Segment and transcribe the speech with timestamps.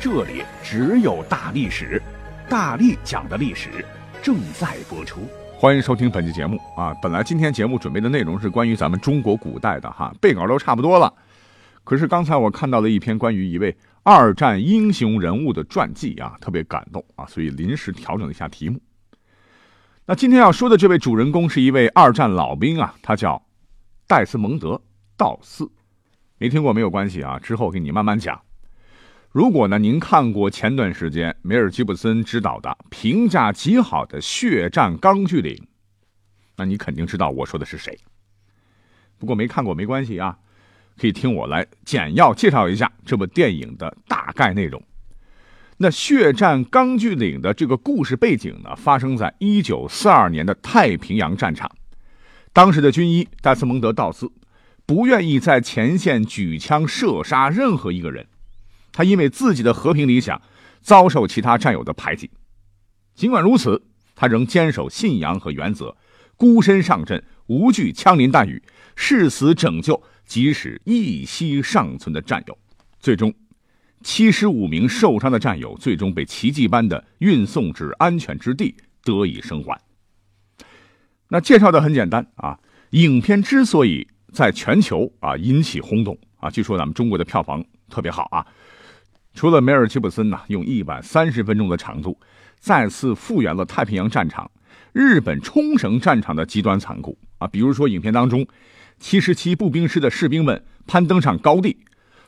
[0.00, 2.00] 这里只有大历史，
[2.48, 3.84] 大力讲的历史
[4.22, 5.22] 正在播出，
[5.56, 6.94] 欢迎收听本期节目啊！
[7.02, 11.12] 本来今天节目准备的内容是关于咱们中国古代的哈，背稿都差不多了。
[11.82, 18.80] 可是刚才我看到了一篇关于一位二战英雄人物的传记啊，特别感动啊，所以临时调整了一下题目。
[20.06, 23.42] 那今天要说的这位主人公是一位二战老兵啊，他叫
[24.06, 24.74] 戴斯蒙德·
[25.16, 25.68] 道斯，
[26.38, 28.40] 没听过没有关系啊，之后给你慢慢讲。
[29.30, 35.54] 如果呢，您看过前段时间梅尔吉布森执导的评价极好的《血战钢锯岭》，
[36.56, 37.98] 那你肯定知道我说的是谁。
[39.18, 40.38] 不过没看过没关系啊，
[40.96, 44.82] 可以听我来简要介绍一下这部电影的大概内容。
[45.76, 51.70] 那《血战钢锯岭》的这个故事背景呢，发生在一九四二年的太平洋战场。
[52.54, 54.32] 当时的军医戴斯蒙德·道斯
[54.86, 58.26] 不愿意在前线举枪射杀任何一个人。
[58.98, 60.42] 他因为自己的和平理想，
[60.80, 62.28] 遭受其他战友的排挤。
[63.14, 63.80] 尽管如此，
[64.16, 65.96] 他仍坚守信仰和原则，
[66.36, 68.60] 孤身上阵，无惧枪林弹雨，
[68.96, 72.58] 誓死拯救即使一息尚存的战友。
[72.98, 73.32] 最终，
[74.02, 78.74] 七十五名受伤的战友最终被奇迹般的运送至安全之地，
[79.04, 79.80] 得以生还。
[81.28, 82.58] 那介绍的很简单啊。
[82.90, 88.44] 影片之所以在全球啊引起轰动啊，据说咱们中国的票房特别好啊。
[89.38, 92.18] 除了梅尔吉布森呢，用一百三十分钟的长度，
[92.58, 94.50] 再次复原了太平洋战场、
[94.92, 98.44] 日本冲绳战场的极端残酷啊，比如说影片当中，
[98.98, 101.76] 七十七步兵师的士兵们攀登上高地，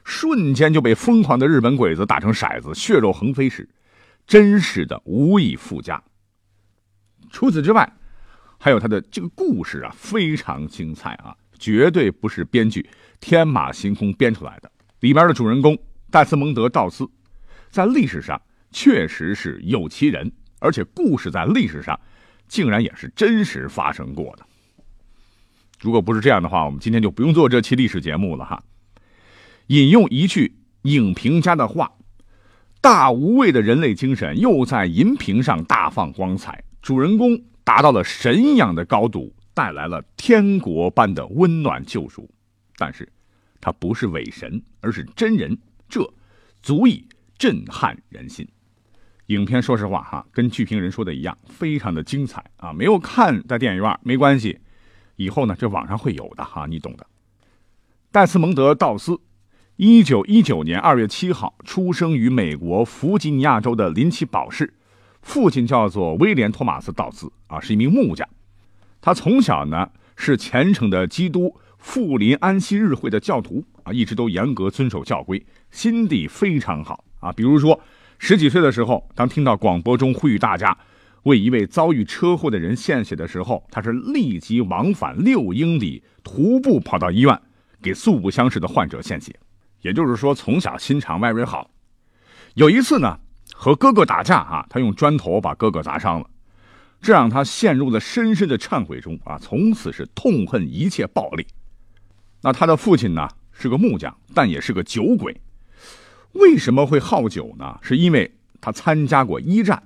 [0.04, 3.68] 瞬间就被疯狂的日本鬼子打成骰子，血肉横飞时，
[4.24, 6.00] 真实的无以复加。
[7.28, 7.92] 除此之外，
[8.56, 12.88] 还有他的这个故事啊，非常精彩啊，绝对不是编剧
[13.18, 14.70] 天马行空编出来的，
[15.00, 15.76] 里边的主人公。
[16.10, 17.08] 戴斯蒙德·道斯，
[17.70, 18.40] 在历史上
[18.72, 21.98] 确实是有其人，而且故事在历史上
[22.48, 24.44] 竟然也是真实发生过的。
[25.80, 28.62] 如果不是这样的话，我们今天就不用做这期历史节目了哈。
[29.68, 31.92] 引用一句影评家的话
[32.82, 42.28] ：“大无畏的人类精神又在银屏上大放光彩，主人公达到了神一样的高度，带来了天国般的温暖救赎。
[42.76, 43.08] 但是，
[43.60, 45.56] 他不是伪神，而是真人。”
[45.90, 46.14] 这
[46.62, 47.06] 足以
[47.36, 48.48] 震撼人心。
[49.26, 52.72] 影片说实话哈，跟剧评人说的一样，非常的精彩啊！
[52.72, 54.58] 没有看在电影院没关系，
[55.16, 57.06] 以后呢这网上会有的哈，你懂的。
[58.10, 59.20] 戴斯蒙德·道斯，
[59.76, 64.74] 一九一九年二月七号出生于美国弗吉尼亚州的林奇堡市，
[65.22, 68.28] 父亲叫做威廉·托马斯·道斯啊，是一名木匠。
[69.00, 75.44] 他从小呢是虔诚的基督富林安息日会的教徒一直都严格遵守教规。
[75.70, 77.78] 心地非常好啊，比如说
[78.18, 80.76] 十几岁的时候，当听到广播中呼吁大家
[81.24, 87.40] 为一位遭遇车祸的人献血的时候，他是立即往返六英里，徒步跑到医院
[87.82, 89.34] 给素不相识的患者献血。
[89.82, 91.70] 也就是说，从小心肠外边好。
[92.54, 93.18] 有一次呢，
[93.54, 96.26] 和哥哥打架啊，他用砖头把哥哥砸伤了，
[97.00, 101.46] 这让他陷入了深深的忏悔中啊，从此是痛恨一切暴力。
[102.42, 103.28] 那他的父亲呢，
[103.60, 105.38] 是个木匠，但也是个酒鬼。
[106.32, 107.78] 为什么会好酒呢？
[107.82, 109.82] 是因为他参加过一战，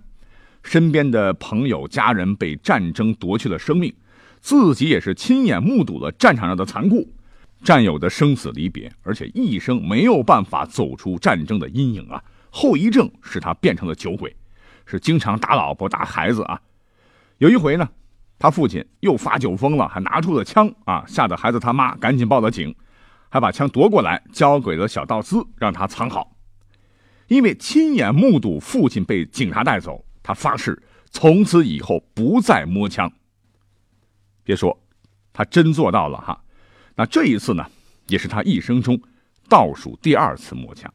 [0.63, 3.93] 身边的朋友、家人被战争夺去了生命，
[4.41, 7.13] 自己也是亲眼目睹了战场上的残酷，
[7.65, 12.23] 战友的生死离别，而且一生没有办法走出战争的阴影啊！
[12.51, 14.37] 后遗症使他变成了酒鬼，
[14.87, 16.61] 是经常打老婆、打孩子啊。
[17.39, 17.89] 有一回呢，
[18.39, 22.73] 他父亲又发酒疯了，还拿出了枪啊，吓得孩子他妈赶紧报了警，
[23.35, 26.37] 还把枪夺过来交给了小道斯，让他藏好。
[27.27, 33.13] 因为亲眼目睹父亲被警察带走，他发誓从此以后不再摸枪。
[34.45, 34.81] 别说，
[35.33, 36.45] 他真做到了哈。
[36.95, 37.67] 那这一次呢，
[38.07, 39.03] 也是他一生中
[39.49, 40.95] 倒数第二次摸枪。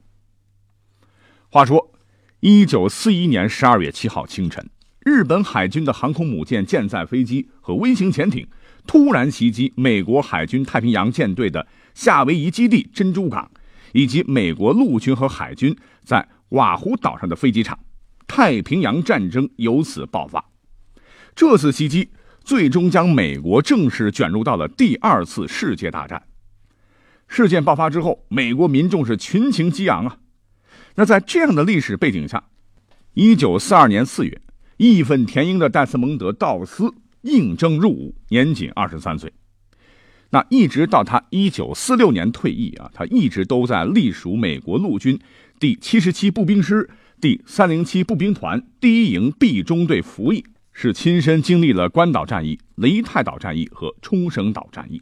[1.49, 1.91] 话说，
[2.39, 4.65] 一九四一年十二月七号清晨，
[5.01, 8.47] 日本海军的航空母舰、舰载飞机和微型潜艇
[8.87, 13.49] 突然袭击美国海军太平洋舰队的夏威夷基地珍珠港。
[13.91, 17.79] 以及美国陆军和海军在瓦胡岛上的飞机场，
[18.27, 20.45] 太平洋战争由此爆发。
[21.33, 22.09] 这次袭击
[22.43, 26.21] 最终将美国正式卷入到了第二次世界大战。
[27.27, 30.19] 事件爆发之后，美国民众是群情激昂啊。
[30.93, 32.43] 那在这样的历史背景下，
[33.15, 34.39] 一九四二年四月，
[34.77, 39.33] 义愤填膺的戴斯蒙德·道斯应征入伍，年仅二十三岁。
[40.31, 45.19] 那一直到他一九四六年退役啊，他一直都在隶属美国陆军
[45.59, 46.89] 第七十七步兵师
[47.19, 55.01] 第三零七步兵团第一营 B 中队服役，是亲身经历了关岛战役、雷泰岛战役和冲绳岛战役。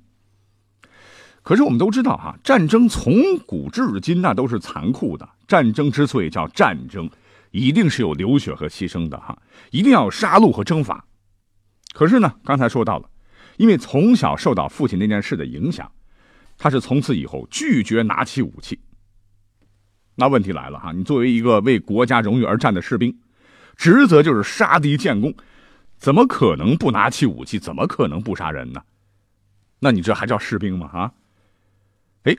[1.44, 5.30] 可是我们都知道哈，战争从古至今那都是残酷的。
[5.48, 7.10] 战争之所以叫战争，
[7.52, 9.38] 一定是有流血和牺牲的哈，
[9.72, 11.06] 一定要有杀戮和征伐。
[11.94, 13.10] 可是呢，刚才说到了，
[13.57, 15.92] 因为从小受到父亲那件事的影响，
[16.57, 18.80] 他是从此以后拒绝拿起武器。
[20.15, 23.19] 那问题来了哈，你作为一个为国家荣誉而战的士兵，
[23.75, 25.36] 职责就是杀敌建功，
[25.98, 27.59] 怎么可能不拿起武器？
[27.59, 28.81] 怎么可能不杀人呢？
[29.80, 30.88] 那你这还叫士兵吗？
[30.92, 31.12] 啊？
[32.24, 32.36] 哎，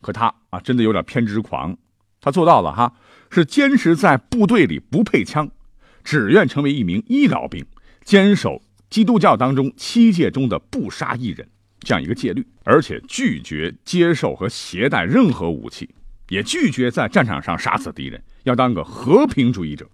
[0.00, 1.76] 可他啊，真的有点偏执狂，
[2.20, 2.94] 他做到了哈，
[3.30, 5.50] 是坚持在部队里不配枪，
[6.04, 7.66] 只愿成为一名医疗兵，
[8.04, 11.48] 坚守基督教当中七戒中的不杀一人
[11.80, 15.88] 这样一个戒律，而且拒绝接受和携带任何武器，
[16.28, 19.88] 也拒绝在战场上杀死敌人，要当个和平主义者。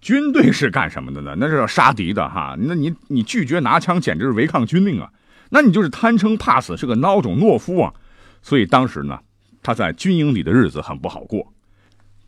[0.00, 1.34] 军队是干什么的呢？
[1.38, 5.10] 那是要杀敌的哈，那你你拒绝拿枪，简直是违抗军令啊！
[5.50, 7.92] 那你就是贪生怕死，是个孬种懦夫啊！
[8.40, 9.18] 所以当时呢，
[9.62, 11.52] 他在军营里的日子很不好过，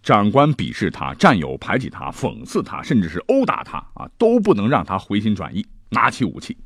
[0.02, 6.56] 长官鄙视他，战友排挤他，讽刺他，甚至是殴打他啊，都不能让他回心转意，拿起武器。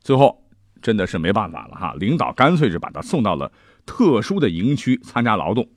[0.00, 0.42] 最后
[0.80, 3.52] 真的是没办法了哈，领导干脆是把他送到了
[3.84, 5.68] 特殊的营区参加劳动。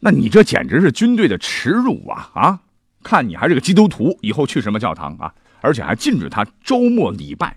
[0.00, 2.30] 那你这简直是军队的耻辱啊！
[2.34, 2.60] 啊，
[3.02, 5.34] 看你还是个基督徒，以后去什么教堂啊？
[5.60, 7.56] 而且还禁止他周末礼拜。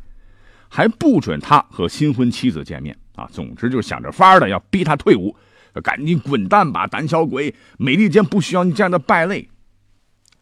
[0.69, 3.25] 还不准他和新婚妻子见面啊！
[3.31, 5.33] 总之就想着法儿的要逼他退伍，
[5.81, 7.53] 赶紧滚蛋吧，胆小鬼！
[7.77, 9.49] 美利坚不需要你这样的败类。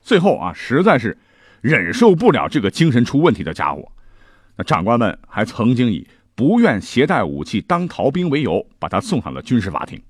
[0.02, 1.18] 最后啊，实在是
[1.62, 3.92] 忍受不了这个精神出问题的家伙，
[4.58, 10.02] 那长官们还曾经以不愿携带武器当逃兵为由，把他送上了军事法庭。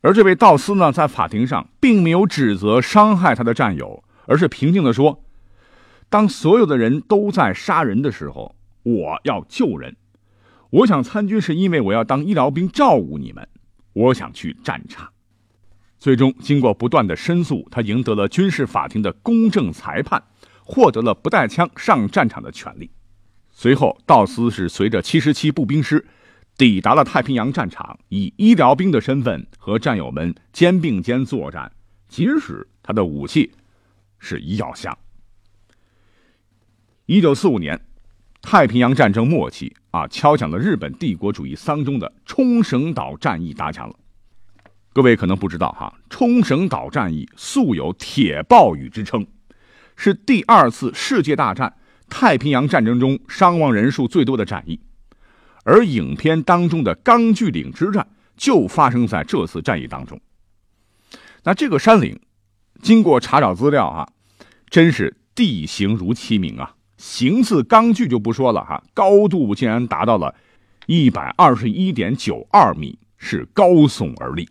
[0.00, 5.22] 而这位道斯呢，在法庭上并没有指责伤害他的战友，而是平静地说。
[6.10, 9.96] 当所有的人都在杀人的时候，我要救人。
[10.74, 13.48] 我想参军是因为我要当医疗兵照顾你们。
[13.92, 15.08] 我想去战场。
[16.00, 20.20] 最终，经过不断的申诉，他赢得了军事法庭的公正裁判，
[20.64, 22.90] 获得了不带枪上战场的权利。
[23.52, 26.04] 随后，道斯是随着七十七步兵师
[26.58, 31.70] 抵达了太平洋战场，以医疗兵的身份和战友们肩并肩作战，
[32.08, 33.52] 即使他的武器
[34.18, 34.98] 是医药箱。
[37.06, 37.80] 一九四五年，
[38.42, 43.94] 太平洋战争末期啊，敲响了日本帝国主义丧钟的冲绳岛战役打响了。
[44.92, 49.24] 各位可能不知道哈，冲绳岛战役素有“铁暴雨”之称，
[49.94, 51.76] 是第二次世界大战
[52.08, 54.80] 太平洋战争中伤亡人数最多的战役。
[55.62, 60.20] 而影片当中的钢锯岭之战就发生在这次战役当中。
[61.44, 62.20] 那这个山岭，
[62.82, 64.08] 经过查找资料啊，
[64.68, 66.74] 真是地形如其名啊。
[66.96, 70.34] 形似钢锯就不说了哈，高度竟然达到了
[70.86, 74.48] 一百二十一点九二米，是高耸而立。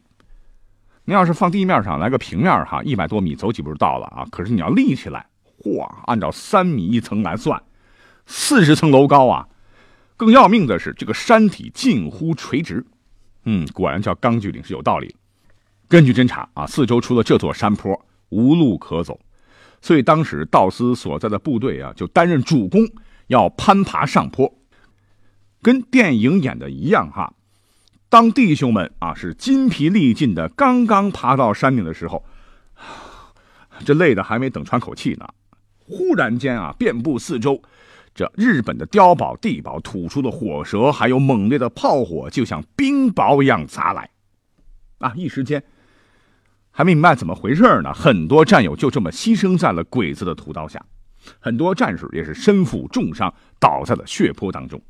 [1.05, 4.25] 你要是放地面上来个平面哈，一百多米走几步就到了啊。
[4.31, 5.25] 可是你要立起来，
[5.61, 7.61] 嚯，按照三米一层来算，
[8.25, 9.47] 四十层楼高啊！
[10.15, 12.85] 更要命的是，这个山体近乎垂直。
[13.45, 15.13] 嗯，果然叫钢锯岭是有道理。
[15.89, 19.19] 根据侦查啊，四周除了这座山坡，无路可走。
[19.83, 22.87] 所以当时道斯所在的部队啊，就担任主攻，
[23.27, 24.55] 要攀爬上坡，
[25.61, 27.33] 跟电影演的一样哈。
[28.07, 32.23] 当弟兄们啊是筋疲力尽的，刚刚爬到山顶的时候，
[33.83, 35.27] 这累的还没等喘口气呢，
[35.85, 37.61] 忽然间啊，遍布四周，
[38.15, 44.09] 这日本的碉堡、地堡吐出的火舌，还有猛烈的炮火，就像冰雹一样砸来，
[44.99, 45.61] 啊，一时间。
[46.75, 50.83] 还没明白怎么回事呢，很多战友就这么牺牲在了鬼子的屠刀下，
[51.39, 54.81] 很多战士也是身负重伤，倒在了血泊当中。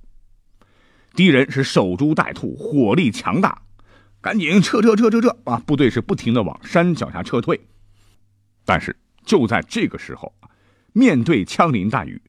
[1.13, 3.61] 敌人是守株待兔，火力强大，
[4.21, 5.61] 赶紧撤撤撤撤撤啊！
[5.65, 7.59] 部队是不停的往山脚下撤退。
[8.63, 10.33] 但是就在这个时候
[10.93, 12.21] 面对枪林弹雨，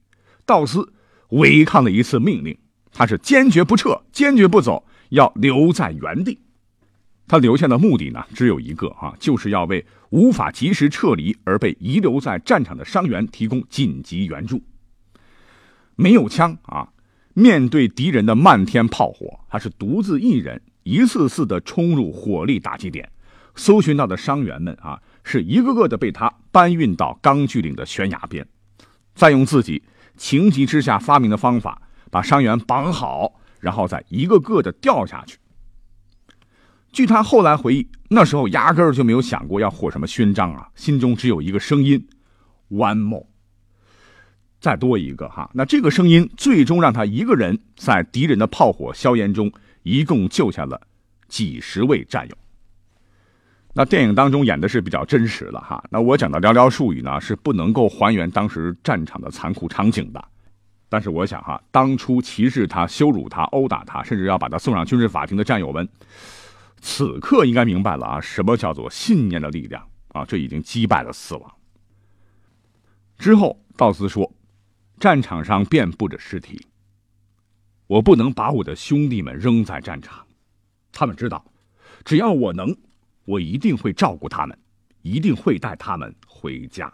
[0.45, 0.93] 道斯
[1.29, 2.59] 违抗了一次命令，
[2.91, 6.41] 他是坚决不撤，坚决不走，要留在原地。
[7.27, 14.63] 他留下的目的呢，只有一个啊，就是要为无法及时撤离而被遗留在战场的伤员提供紧急援助。
[15.97, 16.89] 没有枪啊，
[17.33, 23.11] 面对敌人的漫天炮火，他是独自一人，一次次的冲入火力打击点，
[23.55, 28.47] 搜寻到的伤员们啊，是一个个的被他搬运到钢锯岭的悬崖边，
[29.15, 29.83] 再用自己
[30.17, 35.39] 情急之下发明的方法把伤员绑好，然后再一个个的掉下去。
[36.95, 42.07] 据他后来回忆，那时候压根儿就没有想过要获什么勋章啊，心中只有一个声音
[42.71, 43.27] ：one more。
[44.61, 49.51] 再多一个哈，那这个声音最终让他一个人在敌人的炮火硝烟中，
[49.83, 50.81] 一共救下了
[51.27, 52.37] 几十位战友。
[53.73, 60.25] 那电影当中演的是比较真实了哈，那我讲的寥寥数语呢，是不能够还原当时战场的残酷场景的。
[60.89, 65.89] 但是我想哈，当初歧视他、羞辱他、殴打他，甚至要把他送上军事法庭的战友们。
[66.87, 70.23] 此刻应该明白了啊，什么叫做信念的力量啊？
[70.23, 71.55] 这已经击败了死亡。
[73.17, 74.31] 之后，道斯说
[75.01, 76.67] ：“战场上遍布着尸体，
[77.87, 80.27] 我不能把我的兄弟们扔在战场。
[80.93, 81.43] 他们知道，
[82.05, 82.77] 只要我能，
[83.25, 84.57] 我一定会照顾他们，
[85.01, 86.93] 一定会带他们回家。”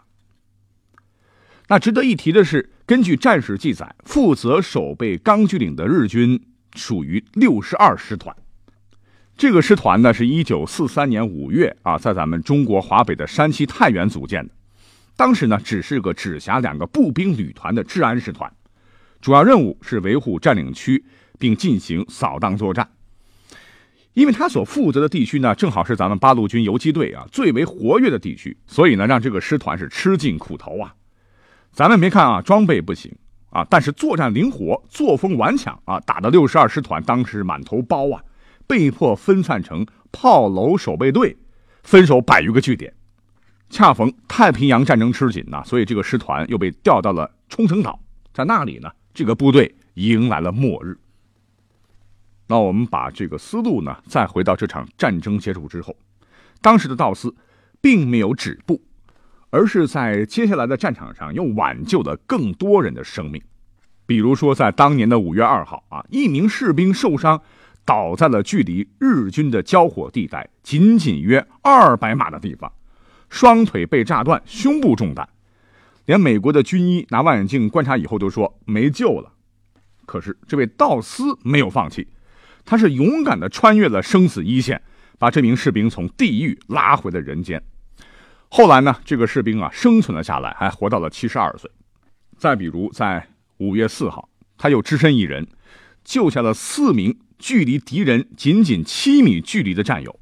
[1.67, 6.41] 那值得一提的是，根据战史记载，负责守备钢锯岭的日军
[6.75, 8.33] 属于六十二师团。
[9.37, 14.53] 这个师团呢，是一九四三年五月啊，在咱们中国华北的山西太原组建的。
[15.15, 18.51] 当时呢，只是个直辖两个步兵旅团的治安师团，
[19.19, 21.03] 主要任务是维护占领区，
[21.39, 22.87] 并进行扫荡作战。
[24.13, 30.93] 因为他所负责的地区呢，正好是咱们八路军游击队啊最为活跃的地区，所以呢，让这个师团是吃尽苦头啊。
[31.71, 33.11] 咱们别看啊，装备不行
[33.49, 38.21] 啊，但是作战灵活，作风顽强啊，打的六十二师团当时满头包啊。
[38.71, 41.35] 被迫分散成炮楼守备队，
[41.83, 42.93] 分守百余个据点。
[43.69, 47.99] 恰逢太平洋战争吃紧呐，所以这个师团又被调到了冲绳岛，
[48.33, 50.97] 在那里呢，这个部队迎来了末日。
[52.47, 55.93] 那我们把这个思路呢，再回到这场战争结束之后，
[56.61, 57.35] 当时的道斯
[57.81, 58.81] 并没有止步，
[59.49, 63.41] 而是在接下来的战场上又挽救了更多人的生命。
[64.05, 67.41] 比如说，在当年的五月二号啊，一名士兵受伤。
[67.83, 72.71] 倒在了距离日军的交火地带仅仅约二百码的地方，
[73.29, 75.27] 双腿被炸断，胸部中弹，
[76.05, 79.33] 连美国的军医拿望远镜观察以后都说没救了。
[80.05, 82.07] 可是这位道斯没有放弃，
[82.65, 84.81] 他是勇敢地穿越了生死一线，
[85.17, 87.61] 把这名士兵从地狱拉回了人间。
[88.49, 91.71] 后来呢，这个士兵啊生存了下来，还活到了七十二岁。
[92.37, 95.47] 再比如，在五月四号，他又只身一人
[96.03, 97.17] 救下了四名。
[97.41, 100.19] 距离敌人仅仅七米距离的战友，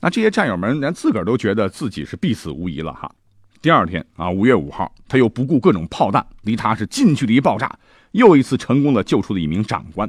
[0.00, 3.12] 那这些战友们连自个儿都觉得自己是必死无疑了哈。
[3.60, 7.76] 第二天啊，五月五号，他又不顾各种炮弹，离他是近距离爆炸，
[8.12, 10.08] 又一次成功的救出了一名长官，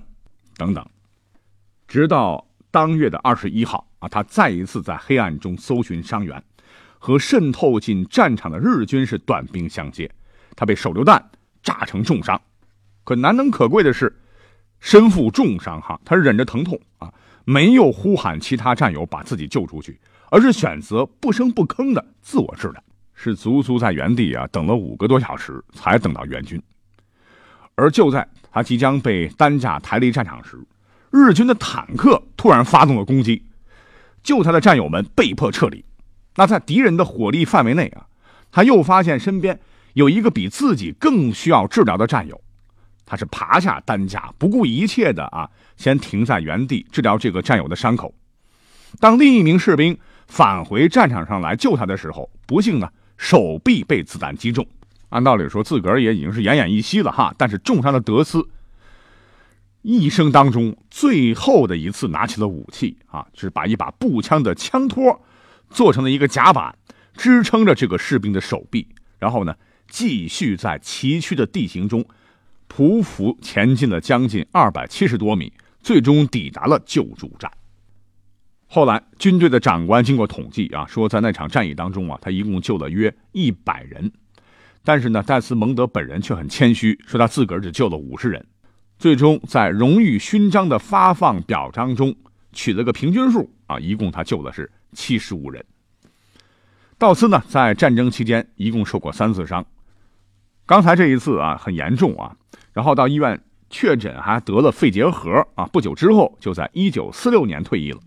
[0.56, 0.86] 等等。
[1.88, 6.42] 直到当月的二十一号啊，他再一次在黑暗中搜寻伤员，
[7.00, 10.10] 和渗透进战场的日军是短兵相接，
[10.56, 11.32] 他被手榴弹
[11.64, 12.40] 炸成重伤。
[13.04, 14.16] 可难能可贵的是。
[14.80, 17.12] 身负重伤，哈，他忍着疼痛啊，
[17.46, 20.00] 没有呼喊其他战友把自己救出去，
[20.32, 22.84] 而是选择不声不吭的自我治疗，
[23.14, 26.62] 是足足在原地啊等了五个多小时才等到援军。
[27.76, 30.58] 而就在他即将被担架抬离战场时，
[31.12, 33.44] 日军的坦克突然发动了攻击，
[34.22, 35.84] 救他的战友们被迫撤离。
[36.36, 38.08] 那在敌人的火力范围内啊，
[38.52, 39.60] 他又发现身边
[39.94, 42.42] 有一个比自己更需要治疗的战友。
[43.10, 48.14] 他是爬下担架，不顾一切的啊，先停在原地治疗这个战友的伤口。
[49.00, 49.98] 当另一名士兵
[50.28, 52.88] 返回战场上来救他的时候，不幸呢，
[53.18, 54.64] 手臂被子弹击中。
[55.10, 57.34] 按道理说，自个儿也已经是奄奄一息了哈。
[57.36, 58.48] 但是重伤的德斯
[59.82, 65.20] 一生当中最后的一次拿起了武器啊，是把一把步枪的枪托
[65.72, 66.78] 做成了一个甲板，
[67.18, 68.88] 支撑着这个士兵的手臂，
[69.18, 69.56] 然后呢，
[69.88, 72.06] 继续在崎岖的地形中。
[72.70, 77.52] 匍匐前进了将近二百七十多米，最终抵达了救助站。
[78.68, 84.12] 后来，军队的长官经过统计啊，说在那场战役当中啊，他一共救了约一百人。
[84.84, 88.46] 但是呢，戴斯蒙德本人却很谦虚，说他自个儿只救了五十人。
[89.00, 92.16] 最终，在荣誉勋章的发放表彰中
[92.52, 95.66] 取了个平均数啊，一共他救的是七十五人。
[97.00, 99.66] 道斯呢，在战争期间一共受过三次伤。
[100.70, 102.38] 刚才这一次啊，很严重啊。
[102.74, 105.66] 然后到医院确诊，还得了肺结核啊！
[105.66, 108.00] 不久之后，就在一九四六年退役了。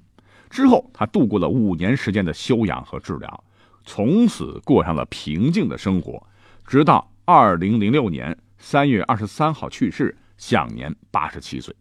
[0.48, 3.44] 之后，他度过了五年时间的休养和治疗，
[3.84, 6.24] 从此过上了平静的生活，
[6.64, 11.74] 直到二零零六年三月二十三号去世，享年八十七岁。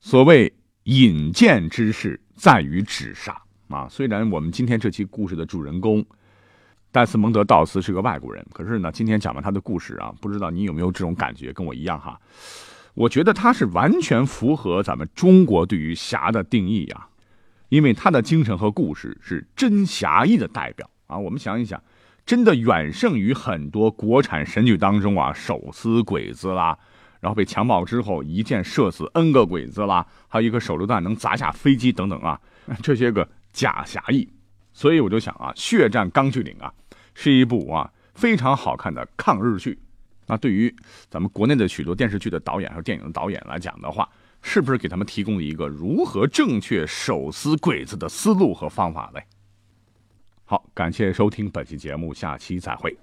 [0.00, 3.34] 所谓引荐之事，在于纸上
[3.68, 3.88] 啊。
[3.88, 6.04] 虽然我们今天这期故事的主人公
[6.92, 12.20] 戴斯蒙德·道斯是个外国人，可是呢，今天讲完他的故事啊，不知道你有没有这种感觉，跟我一样哈？
[12.94, 17.06] 我觉得他是完全符合咱们中国对于侠的定义啊。
[17.68, 21.16] 因为他的精神和故事是真侠义的代表啊！
[21.16, 21.80] 我们想一想，
[22.26, 26.76] 真的远胜于很多国产神剧当中啊，手撕鬼子啦，
[27.20, 32.40] 然后被强暴之后一箭射死 N 个鬼子啦，还有一个手榴弹能砸下飞机等等啊，
[32.82, 34.28] 这些个假侠义。
[34.72, 36.74] 所以我就想啊，《血战钢锯岭》啊，
[37.22, 39.78] 是一部啊非常好看的抗日剧。
[40.26, 40.74] 那对于
[41.10, 44.08] 咱们国内的许多电视剧的导演和电影的导演来讲的话，
[44.40, 49.22] 是不是给他们提供了一个如何正确手撕鬼子的思路和方法嘞？
[50.46, 52.96] 好，感谢收听本期节目，下期再会。